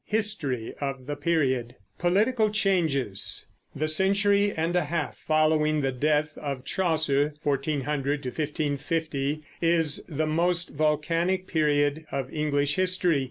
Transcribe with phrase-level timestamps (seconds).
[0.07, 3.45] HISTORY OF THE PERIOD POLITICAL CHANGES.
[3.75, 10.69] The century and a half following the death of Chaucer (1400 1550) is the most
[10.71, 13.19] volcanic period of English history.